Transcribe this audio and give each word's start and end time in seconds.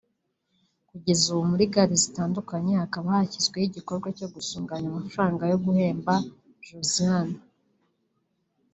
Kugeza 0.89 1.23
ubu 1.29 1.43
muri 1.51 1.65
za 1.67 1.71
gare 1.73 1.95
zitandukanye 2.03 2.71
hakaba 2.81 3.07
hashyizweho 3.17 3.65
igikorwa 3.67 4.07
cyo 4.17 4.27
gusuganya 4.35 4.87
amafaranga 4.89 5.43
yo 5.51 5.57
guhemba 5.65 6.13
Josiane 6.65 7.37